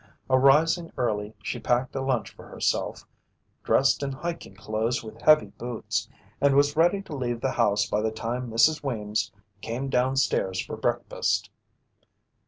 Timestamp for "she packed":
1.43-1.95